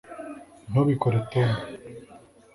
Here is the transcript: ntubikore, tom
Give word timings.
ntubikore, 0.69 1.17
tom 1.31 1.49